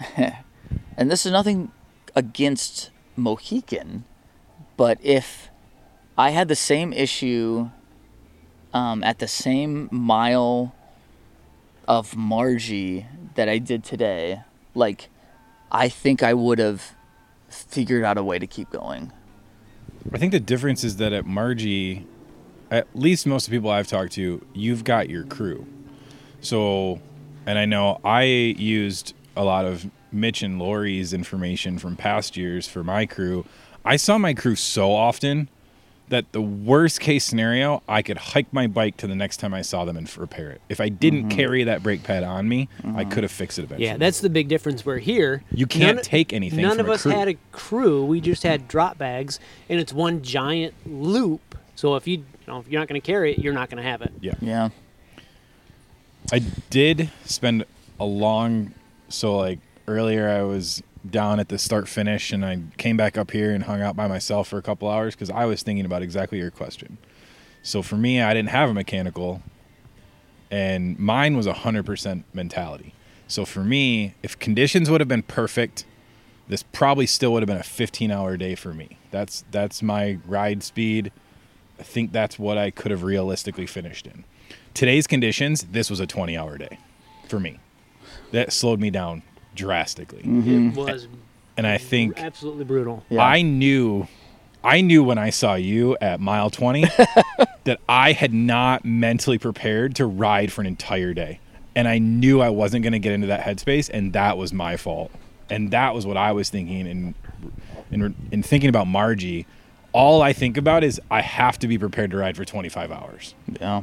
[0.16, 1.70] and this is nothing
[2.14, 4.04] against Mohican,
[4.76, 5.50] but if
[6.18, 7.70] I had the same issue
[8.72, 10.74] um, at the same mile
[11.86, 14.42] of Marji that I did today,
[14.74, 15.08] like,
[15.70, 16.94] I think I would have
[17.48, 19.12] figured out a way to keep going.
[20.12, 22.04] I think the difference is that at Marji,
[22.70, 25.66] at least most of the people I've talked to, you've got your crew.
[26.40, 27.00] So,
[27.44, 32.66] and I know I used a lot of Mitch and Lori's information from past years
[32.66, 33.44] for my crew.
[33.84, 35.48] I saw my crew so often
[36.08, 39.62] that the worst case scenario, I could hike my bike to the next time I
[39.62, 40.60] saw them and repair it.
[40.68, 41.38] If I didn't mm-hmm.
[41.38, 43.10] carry that brake pad on me, I mm-hmm.
[43.10, 43.86] could have fixed it eventually.
[43.86, 44.86] yeah, that's the big difference.
[44.86, 45.42] We're here.
[45.50, 47.12] You can't none- take anything None from of a us crew.
[47.12, 48.04] had a crew.
[48.04, 51.56] We just had drop bags, and it's one giant loop.
[51.74, 53.82] So if you, you know, if you're not going to carry it, you're not going
[53.82, 54.12] to have it.
[54.20, 54.34] yeah.
[54.40, 54.68] Yeah.
[56.32, 56.40] I
[56.70, 57.64] did spend
[58.00, 58.74] a long
[59.08, 63.30] so like earlier I was down at the start finish and I came back up
[63.30, 66.02] here and hung out by myself for a couple hours cuz I was thinking about
[66.02, 66.98] exactly your question.
[67.62, 69.42] So for me I didn't have a mechanical
[70.50, 72.94] and mine was 100% mentality.
[73.28, 75.84] So for me if conditions would have been perfect
[76.48, 78.98] this probably still would have been a 15 hour day for me.
[79.10, 81.12] That's that's my ride speed.
[81.78, 84.24] I think that's what I could have realistically finished in.
[84.72, 86.78] Today's conditions, this was a 20 hour day
[87.28, 87.58] for me.
[88.30, 89.22] That slowed me down
[89.56, 90.22] drastically.
[90.22, 90.70] Mm-hmm.
[90.70, 91.08] It was
[91.56, 93.04] And I think absolutely brutal.
[93.08, 93.24] Yeah.
[93.24, 94.06] I knew
[94.62, 96.82] I knew when I saw you at mile 20
[97.64, 101.40] that I had not mentally prepared to ride for an entire day.
[101.74, 104.76] And I knew I wasn't going to get into that headspace and that was my
[104.76, 105.10] fault.
[105.50, 107.14] And that was what I was thinking and
[107.90, 109.46] in in thinking about Marji,
[109.92, 113.34] all I think about is I have to be prepared to ride for 25 hours.
[113.60, 113.82] Yeah.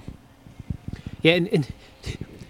[1.23, 1.73] Yeah, and, and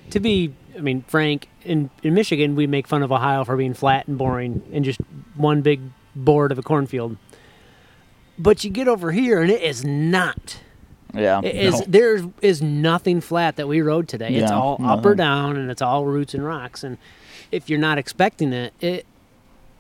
[0.10, 3.74] to be, I mean, frank, in, in Michigan, we make fun of Ohio for being
[3.74, 5.00] flat and boring and just
[5.36, 5.82] one big
[6.16, 7.18] board of a cornfield.
[8.40, 10.60] But you get over here and it is not.
[11.14, 11.42] Yeah.
[11.44, 11.86] It is No.
[11.88, 14.30] there is nothing flat that we rode today.
[14.36, 16.84] It's Yeah, all up or down and it's all roots and rocks.
[16.84, 16.98] And
[17.52, 19.06] if you're not expecting it, it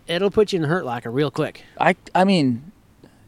[0.05, 1.63] it'll put you in the hurt locker real quick.
[1.79, 2.71] I I mean,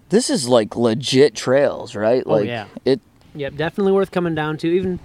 [0.10, 2.22] this is like legit trails, right?
[2.26, 2.68] Oh, Like yeah.
[2.86, 3.02] it.
[3.34, 4.68] Yep, definitely worth coming down to.
[4.68, 5.00] Even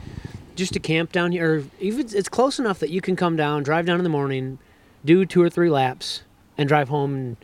[0.56, 3.62] just to camp down here, or even it's close enough that you can come down,
[3.62, 4.58] drive down in the morning,
[5.04, 6.22] do two or three laps,
[6.58, 7.36] and drive home and,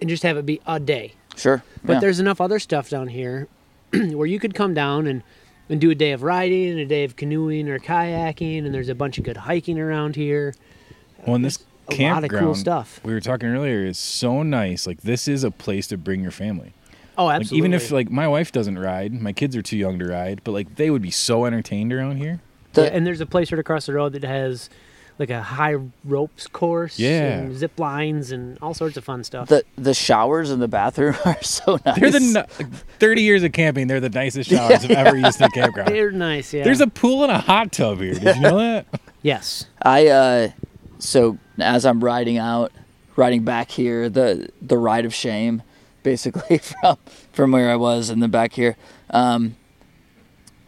[0.00, 1.14] and just have it be a day.
[1.36, 1.62] Sure.
[1.84, 2.00] But yeah.
[2.00, 3.48] there's enough other stuff down here
[3.92, 5.22] where you could come down and,
[5.68, 8.88] and do a day of riding and a day of canoeing or kayaking, and there's
[8.88, 10.54] a bunch of good hiking around here.
[11.26, 13.00] Well, and this a lot of campground cool stuff.
[13.04, 14.86] we were talking earlier is so nice.
[14.86, 16.72] Like this is a place to bring your family.
[17.18, 17.58] Oh, Like absolutely.
[17.58, 20.52] even if like my wife doesn't ride, my kids are too young to ride, but
[20.52, 22.40] like they would be so entertained around here.
[22.74, 24.68] The- Yeah, and there's a place right across the road that has
[25.18, 27.38] like a high ropes course, Yeah.
[27.38, 29.48] and zip lines, and all sorts of fun stuff.
[29.48, 31.98] the the showers in the bathroom are so nice.
[31.98, 32.66] They're the ni-
[32.98, 33.86] 30 years of camping.
[33.86, 35.88] They're the nicest showers I've ever used in a campground.
[35.88, 36.64] They're nice, yeah.
[36.64, 38.12] There's a pool and a hot tub here.
[38.12, 38.86] Did you know that?
[39.22, 39.64] yes.
[39.80, 40.48] I uh
[40.98, 42.72] so as I'm riding out,
[43.16, 45.62] riding back here, the the ride of shame,
[46.06, 46.96] basically from
[47.32, 48.76] from where I was in the back here.
[49.10, 49.56] Um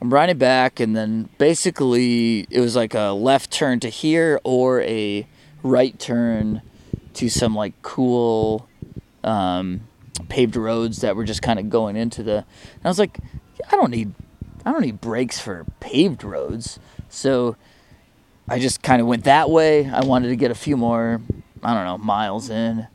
[0.00, 4.82] I'm riding back and then basically it was like a left turn to here or
[4.82, 5.28] a
[5.62, 6.62] right turn
[7.14, 8.68] to some like cool
[9.22, 9.82] um
[10.28, 13.18] paved roads that were just kind of going into the and I was like
[13.70, 14.12] I don't need
[14.66, 16.80] I don't need brakes for paved roads.
[17.08, 17.54] So
[18.48, 19.88] I just kind of went that way.
[19.88, 21.20] I wanted to get a few more,
[21.62, 22.88] I don't know, miles in,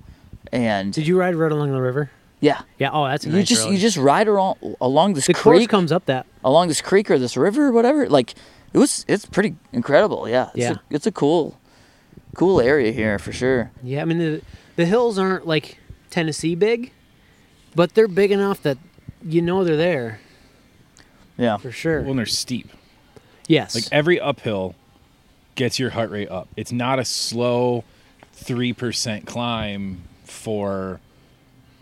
[0.52, 2.12] and Did you ride right along the river?
[2.44, 2.90] Yeah, Yeah.
[2.92, 3.72] Oh, that's a you nice just road.
[3.72, 6.26] you just ride along along this the creek, comes up that.
[6.44, 8.08] along this creek or this river or whatever.
[8.10, 8.34] Like
[8.74, 10.28] it was, it's pretty incredible.
[10.28, 10.72] Yeah, it's Yeah.
[10.72, 11.58] a, it's a cool,
[12.36, 13.72] cool area here for sure.
[13.84, 14.42] Yeah, I mean the
[14.76, 15.78] the hills aren't like
[16.10, 16.92] Tennessee big,
[17.76, 18.78] but they're big enough that
[19.24, 20.20] you know they're there
[21.38, 22.02] Yeah, for sure.
[22.02, 22.70] Well, and they're steep.
[23.48, 23.74] yes.
[23.76, 24.76] Like every uphill
[25.56, 26.48] gets your heart rate up.
[26.58, 27.84] It's not a slow
[28.36, 31.00] 3% climb for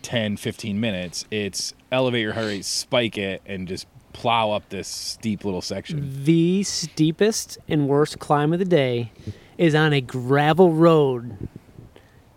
[0.02, 1.24] 10, 15 minutes.
[1.30, 6.24] It's elevate your heart rate, spike it, and just plow up this steep little section.
[6.24, 9.10] the steepest and worst climb of the day
[9.56, 11.48] is on a gravel road.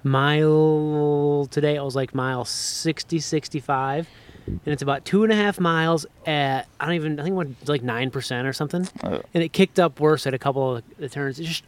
[0.03, 4.07] Mile today, I was like mile 60, 65.
[4.47, 7.37] And it's about two and a half miles at, I don't even, I think it
[7.37, 8.87] went like 9% or something.
[9.03, 9.21] Oh.
[9.33, 11.39] And it kicked up worse at a couple of the turns.
[11.39, 11.63] It's just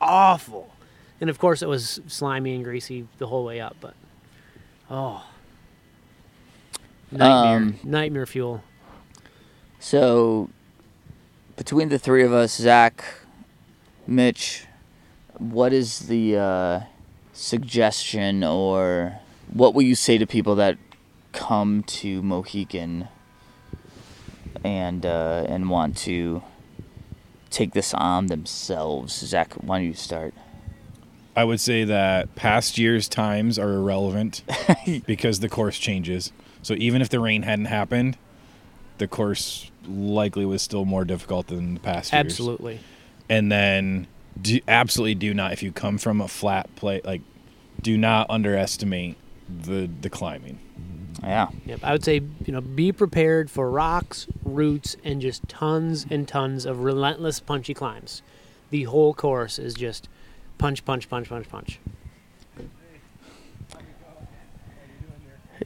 [0.00, 0.70] awful.
[1.20, 3.94] And of course, it was slimy and greasy the whole way up, but
[4.90, 5.24] oh.
[7.10, 7.56] Nightmare.
[7.56, 8.62] Um, Nightmare fuel.
[9.78, 10.50] So
[11.56, 13.04] between the three of us, Zach,
[14.06, 14.64] Mitch,
[15.38, 16.80] what is the uh,
[17.32, 19.18] suggestion or
[19.52, 20.78] what will you say to people that
[21.32, 23.08] come to Mohican
[24.62, 26.42] and uh, and want to
[27.50, 29.14] take this on themselves?
[29.14, 30.34] Zach, why don't you start?
[31.36, 34.42] I would say that past year's times are irrelevant
[35.06, 36.32] because the course changes.
[36.62, 38.16] So even if the rain hadn't happened,
[38.98, 42.26] the course likely was still more difficult than the past years.
[42.26, 42.80] Absolutely.
[43.28, 44.06] And then
[44.40, 47.22] do, absolutely do not if you come from a flat plate like
[47.82, 49.16] do not underestimate
[49.48, 50.58] the the climbing.
[50.78, 51.26] Mm-hmm.
[51.26, 51.48] Yeah.
[51.66, 56.28] Yep, I would say you know be prepared for rocks, roots, and just tons and
[56.28, 58.22] tons of relentless punchy climbs.
[58.70, 60.08] The whole course is just
[60.58, 61.80] punch, punch, punch, punch, punch.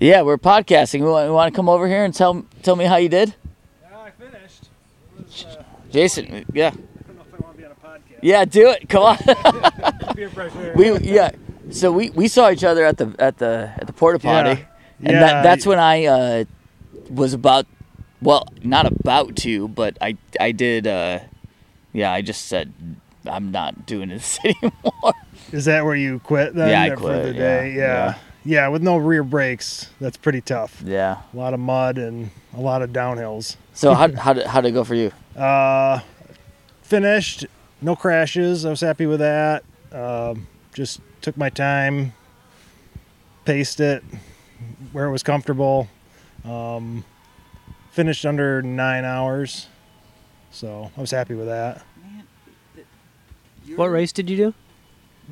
[0.01, 1.01] Yeah, we're podcasting.
[1.01, 3.35] We want, we want to come over here and tell tell me how you did,
[3.83, 4.69] Yeah, I finished.
[5.19, 6.45] It was, uh, Jason.
[6.53, 6.71] Yeah.
[6.71, 8.19] Don't know if I want to be on a podcast.
[8.23, 8.89] Yeah, do it.
[8.89, 9.19] Come on.
[10.77, 11.31] We yeah.
[11.71, 14.57] So we, we saw each other at the at the at the porta potty, Yeah.
[15.01, 15.21] and Yeah.
[15.21, 16.45] that, that's when I uh,
[17.11, 17.67] was about,
[18.21, 20.87] well, not about to, but I I did.
[20.87, 21.21] Uh,
[21.93, 22.73] yeah, I just said
[23.27, 25.15] I'm not doing this anymore.
[25.53, 26.69] Is that where you quit then?
[26.69, 27.73] Yeah, I for quit, the yeah, day?
[27.75, 28.15] Yeah.
[28.45, 28.63] Yeah.
[28.63, 28.69] yeah.
[28.69, 30.83] with no rear brakes, that's pretty tough.
[30.85, 31.23] yeah.
[31.33, 33.57] A lot of mud and a lot of downhills.
[33.73, 35.13] So how how did how did it go for you?
[35.37, 36.01] Uh,
[36.83, 37.47] finished,
[37.81, 38.65] no crashes.
[38.65, 39.65] I was happy with that.
[39.93, 42.13] Um, just took my time,
[43.45, 44.03] paced it
[44.93, 45.89] where it was comfortable.
[46.45, 47.05] Um,
[47.91, 49.69] finished under nine hours,
[50.51, 51.83] so I was happy with that.
[53.77, 54.55] What race did you do?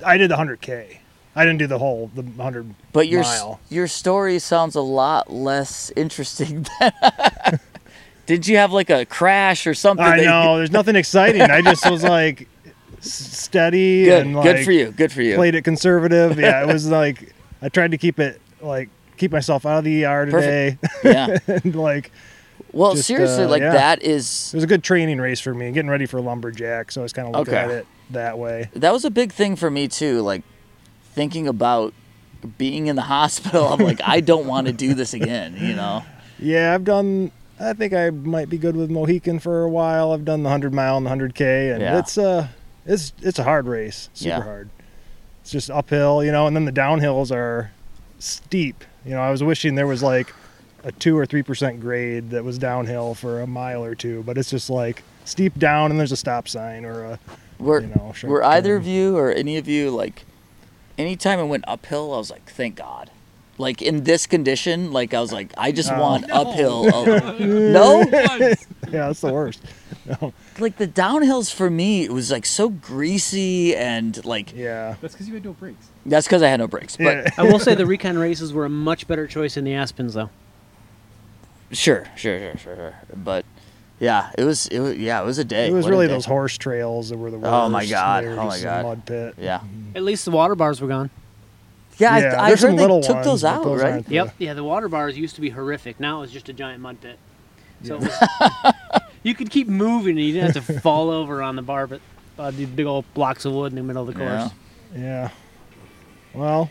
[0.04, 0.98] I did the 100K.
[1.34, 3.60] I didn't do the whole the hundred But your mile.
[3.70, 6.92] your story sounds a lot less interesting than.
[8.26, 10.04] Did you have like a crash or something?
[10.04, 10.56] I that you- know.
[10.58, 11.42] There's nothing exciting.
[11.42, 12.48] I just was like
[13.00, 14.90] steady Good, and like good for you.
[14.92, 15.34] Good for you.
[15.36, 16.38] played it conservative.
[16.38, 20.04] Yeah, it was like I tried to keep it like keep myself out of the
[20.04, 20.78] ER today.
[21.02, 21.38] Yeah.
[21.46, 22.10] and like
[22.72, 23.72] Well, Just, seriously, uh, like yeah.
[23.72, 26.92] that is it was a good training race for me, getting ready for lumberjack.
[26.92, 27.62] So I was kind of looking Okay.
[27.64, 28.68] at it that way.
[28.74, 30.20] that was a big thing for me too.
[30.20, 30.42] Like
[31.12, 31.94] thinking about
[32.58, 33.68] being in the hospital.
[33.72, 35.56] I'm like, I don't want to do this again.
[35.58, 36.04] You know.
[36.38, 37.30] Yeah, I've done.
[37.60, 40.12] I think I might be good with Mohican for a while.
[40.12, 41.98] I've done the hundred mile and the hundred k, and Yeah.
[41.98, 42.48] it's uh
[42.84, 44.42] it's it's a hard race, super Yeah.
[44.42, 44.68] hard.
[45.42, 47.70] It's just uphill, you know, and then the downhills are
[48.18, 48.84] steep.
[49.04, 50.32] You know, I was wishing there was like
[50.84, 54.36] a two or three percent grade that was downhill for a mile or two, but
[54.38, 57.18] it's just like steep down and there's a stop sign or a
[57.60, 58.12] Were you know.
[58.24, 60.24] were either of you or any of you like
[60.98, 63.10] anytime it went uphill, I was like, thank God.
[63.58, 66.86] Like in this condition, like I was like, I just want uphill.
[66.94, 68.00] Oh, no,
[68.90, 69.62] Yeah, that's the worst.
[70.58, 74.96] like the downhills for me, it was like so greasy and like Yeah.
[75.00, 75.88] That's because you had no brakes.
[76.06, 76.96] that's because I had no brakes.
[76.96, 77.30] But Yeah.
[77.38, 80.30] I will say the Rekon races were a much better choice than the Aspens, though.
[81.70, 82.94] sure, sure, sure, sure, sure.
[83.16, 83.44] But
[84.02, 85.68] yeah, it was it was yeah, it was a day.
[85.68, 86.12] It was What a really day.
[86.14, 87.52] those horse trails that were the worst.
[87.52, 88.24] Oh my God.
[88.24, 88.82] They were Oh my just a God.
[88.84, 89.34] Mud pit.
[89.38, 89.60] Yeah,
[89.94, 91.08] At least the water bars were gone.
[91.98, 92.18] yeah.
[92.18, 93.92] Yeah, I, I there's some heard they little took ones, those but out, those right?
[93.92, 94.34] aren't the- Yep.
[94.38, 96.00] Yeah, the water bars used to be horrific.
[96.00, 97.18] Now it's just a giant mud pit.
[97.84, 101.54] So it was- you could keep moving and you didn't have to fall over on
[101.56, 102.00] the bar, but
[102.38, 104.38] uh, these big old blocks of wood in the middle of the Yeah.
[104.40, 104.52] course.
[104.96, 105.30] Yeah.
[106.34, 106.70] Well,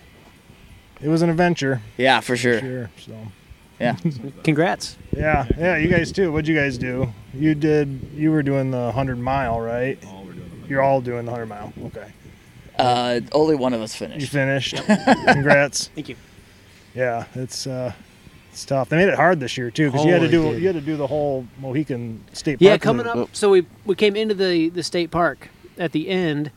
[1.02, 2.60] it was an adventure, Yeah, for sure.
[2.60, 2.90] sure.
[3.00, 3.14] So,
[3.82, 3.98] Yeah.
[4.44, 4.96] Congrats.
[5.12, 5.78] yeah, yeah.
[5.78, 6.32] You guys too.
[6.32, 7.12] What'd you guys do?
[7.34, 8.12] You did.
[8.16, 9.98] You were doing the hundred mile, right?
[10.06, 10.66] All we're doing.
[10.70, 11.74] You're all doing the hundred mile.
[11.86, 12.12] Okay.
[12.78, 14.22] Uh, only one of us finished.
[14.22, 14.78] You finished.
[14.78, 15.26] finished.
[15.28, 15.88] Congrats.
[15.96, 16.16] Thank you.
[16.94, 17.94] Yeah, it's uh,
[18.52, 18.90] it's tough.
[18.90, 20.62] They made it hard this year too because you had to do they did.
[20.62, 22.62] you had to do the whole Mohican State Park.
[22.62, 23.16] Yeah, coming loop.
[23.16, 23.30] up.
[23.36, 26.52] So we we came into the the state park at the end,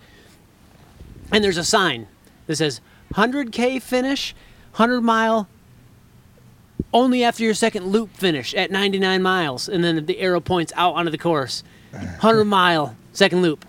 [1.33, 2.07] and there's a sign
[2.47, 2.81] that says
[3.15, 4.35] 100k finish,
[4.73, 5.49] 100 mile.
[6.93, 10.95] Only after your second loop finish at 99 miles, and then the arrow points out
[10.95, 11.63] onto the course.
[11.93, 13.65] 100 mile second loop.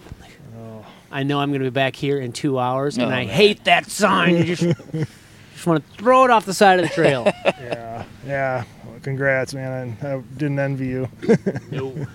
[1.12, 3.28] I know I'm going to be back here in two hours, and Oh, I man.
[3.30, 4.36] hate that sign.
[4.36, 4.64] You just
[5.54, 7.32] just want to throw it off the side of the trail.
[7.46, 8.64] Yeah, yeah.
[8.86, 9.98] Well, congrats, man.
[10.02, 11.10] I, I didn't envy you.
[11.72, 12.06] no.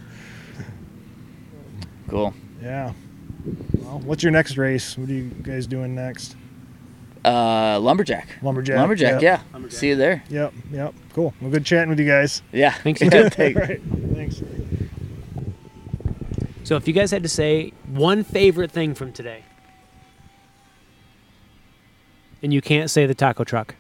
[2.09, 2.35] Cool.
[2.63, 2.93] Yeah.
[3.79, 4.99] Well, what's your next race?
[4.99, 6.37] What are you guys doing next?
[7.25, 8.29] Uh, lumberjack.
[8.43, 8.77] Lumberjack.
[8.77, 9.13] Lumberjack.
[9.15, 9.23] Yep.
[9.23, 9.41] Yeah.
[9.53, 9.79] Lumberjack.
[9.79, 10.23] See you there.
[10.31, 10.53] Yep.
[10.73, 10.95] Yep.
[11.13, 11.35] Cool.
[11.41, 12.43] Well, good chatting with you guys.
[12.53, 12.73] Yeah.
[12.73, 13.29] Thanks, you too.
[13.29, 13.61] Thanks.
[13.61, 13.81] All right.
[14.15, 14.43] Thanks.
[16.65, 19.45] So if you guys had to say one favorite thing from today,
[22.43, 23.75] and you can't say the taco truck.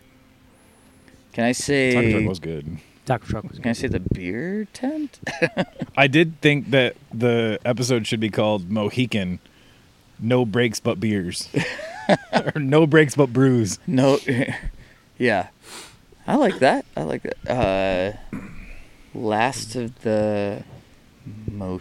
[1.32, 1.94] Can I say?
[1.94, 2.78] Taco truck was good.
[3.06, 3.62] Taco truck was good.
[3.62, 5.20] Can I say the beer tent?
[5.96, 9.38] I did think that the episode should be called Mohican,
[10.20, 11.48] no brakes but beers,
[12.32, 13.78] or no brakes but brews.
[13.86, 14.18] no.
[15.18, 15.48] yeah.
[16.26, 16.84] I like that.
[16.96, 17.50] I like that.
[17.50, 18.38] Uh,
[19.14, 20.62] last of the
[21.50, 21.80] Moh.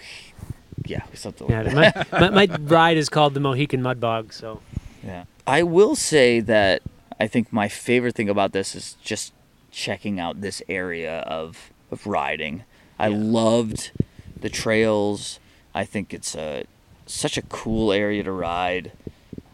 [0.86, 2.12] Yeah, something like Yeah, that.
[2.12, 4.34] my, my, my ride is called the Mohican Mud Bog.
[4.34, 4.62] So
[5.04, 5.25] Yeah.
[5.45, 6.82] I will say that
[7.19, 9.34] I think my favorite thing about this is just
[9.71, 12.63] checking out this area of of riding.
[12.97, 13.17] I Yeah.
[13.19, 13.91] loved
[14.39, 15.39] the trails.
[15.75, 16.65] I think it's a
[17.09, 18.91] such a cool area to ride.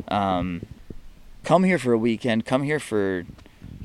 [0.07, 0.65] Um,
[1.43, 2.45] come here for a weekend.
[2.45, 3.25] Come here for,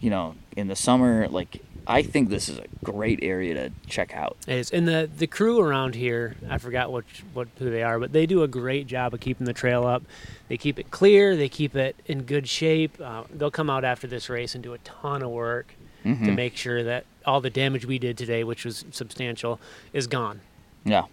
[0.00, 1.28] you know, in the summer.
[1.28, 4.36] Like I think this is a great area to check out.
[4.46, 7.98] it is, and the the crew around here, I forgot what what who they are,
[7.98, 10.02] but they do a great job of keeping the trail up.
[10.48, 11.36] They keep it clear.
[11.36, 13.00] They keep it in good shape.
[13.00, 16.34] Uh, they'll come out after this race and do a ton of work to Mhm.
[16.34, 19.60] make sure that all the damage we did today, which was substantial,
[19.92, 20.40] is gone.
[20.84, 21.04] Yeah.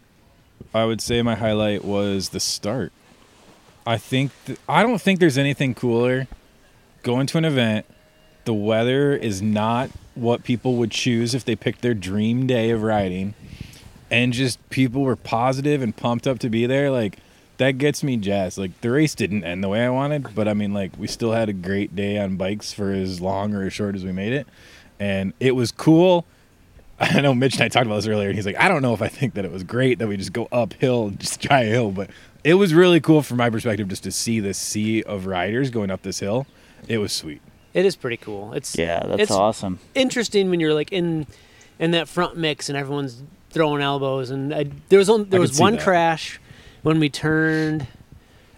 [0.73, 2.91] I would say my highlight was the start.
[3.85, 6.27] I think th- I don't think there's anything cooler
[7.03, 7.85] going to an event.
[8.45, 12.81] The weather is not what people would choose if they picked their dream day of
[12.81, 13.33] riding,
[14.12, 16.91] and just people were positive and pumped up to be there.
[16.91, 17.19] Like
[17.58, 18.58] that gets me jazzed.
[18.58, 21.31] Like the race didn't end the way I wanted, but I mean, like we still
[21.31, 24.33] had a great day on bikes for as long or as short as we made
[24.33, 24.47] it,
[24.99, 26.25] and it was cool.
[27.15, 28.93] I know Mitch and I talked about this earlier, and he's like, I don't know
[28.93, 31.65] if I think that it was great that we just go uphill, just try a
[31.69, 32.10] hill, but
[32.43, 35.91] it was really cool from my perspective just to see this sea of riders going
[35.91, 36.48] up this hill.
[36.87, 37.41] It was sweet.
[37.73, 38.54] It is pretty cool.
[38.54, 39.79] It's Yeah, that's it's awesome.
[39.93, 41.27] interesting when you're like in
[41.77, 43.21] in that front mix and everyone's
[43.52, 44.31] throwing elbows.
[44.31, 45.83] And I, there was only, there I was one that.
[45.83, 46.39] crash
[46.81, 47.85] when we turned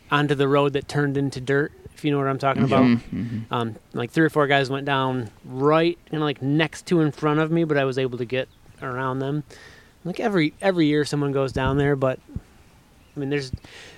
[0.09, 1.71] onto the road that turned into dirt.
[1.99, 2.83] If you know what I'm talking about.
[2.85, 3.53] Mm-hmm.
[3.53, 7.39] Um, like three or four guys went down right, of like next to in front
[7.39, 8.49] of me, but I was able to get
[8.81, 9.43] around them.
[10.05, 12.19] Like every every year, someone goes down there, but
[13.15, 13.51] I mean, there's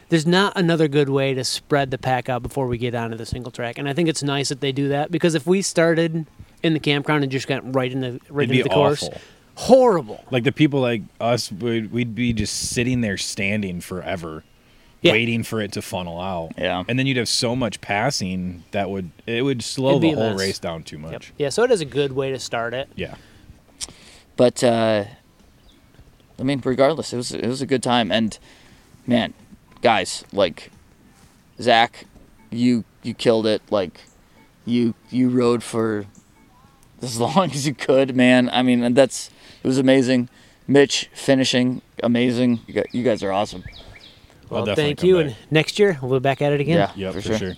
[0.10, 3.26] there's not another good way to spread the pack out before we get onto the
[3.26, 6.26] single track, and I think it's nice that they do that because if we started
[6.64, 9.22] in the campground and just got right into right It'd into the course, awful.
[9.56, 10.24] horrible.
[10.32, 14.44] Like the people like us, would we'd be just sitting there standing forever,
[15.02, 15.14] Yeah.
[15.14, 16.52] waiting for it to funnel out.
[16.58, 16.84] Yeah.
[16.88, 20.30] And then you'd have so much passing that would it would slow It'd the whole
[20.32, 20.40] mess.
[20.40, 21.12] race down too Yep.
[21.12, 21.34] much.
[21.38, 22.88] Yeah, so it is a good way to start it.
[22.96, 23.16] Yeah.
[24.38, 25.06] But uh,
[26.40, 28.38] I mean, regardless, it was it was a good time, and
[29.08, 29.34] man,
[29.82, 30.72] guys, like
[31.60, 32.06] Zach,
[32.52, 33.62] you you killed it.
[33.72, 34.02] Like
[34.66, 36.06] you you rode for
[37.02, 38.50] as long as you could, man.
[38.52, 39.30] I mean, and that's
[39.64, 40.30] it was amazing.
[40.68, 42.62] Mitch finishing amazing.
[42.68, 43.64] You, got, you guys are awesome.
[44.52, 45.26] I'll Well, thank you, back.
[45.28, 46.78] and next year we'll be back at it again.
[46.78, 47.38] Yeah, Yep, for, for, sure.
[47.38, 47.56] sure.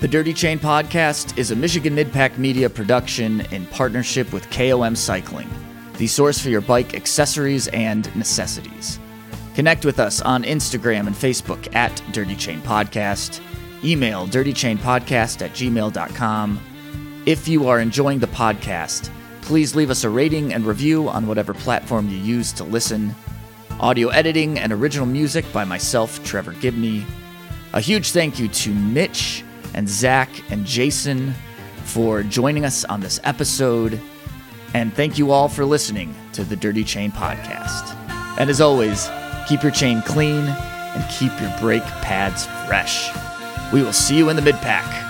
[0.00, 5.48] The Dirty Chain Podcast is a Michigan Midpack Media production in partnership with KOM Cycling,
[5.98, 9.00] the source for your bike accessories and necessities.
[9.56, 13.40] Connect with us on Instagram and Facebook at Dirty Chain Podcast.
[13.84, 16.60] Email dirtychainpodcast at gmail.com.
[17.26, 19.10] If you are enjoying the podcast,
[19.42, 23.14] please leave us a rating and review on whatever platform you use to listen.
[23.80, 27.06] Audio editing and original music by myself, Trevor Gibney.
[27.74, 31.32] A huge thank you to Mitch and Zach and Jason
[31.84, 34.00] for joining us on this episode.
[34.74, 37.94] And thank you all for listening to the Dirty Chain Podcast.
[38.40, 39.08] And as always,
[39.46, 43.10] keep your chain clean and keep your brake pads fresh.
[43.72, 45.07] We will see you in the mid pack.